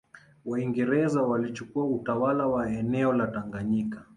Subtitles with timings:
[0.45, 4.05] Waingereza walichukua utawala wa eneo la Tanganyika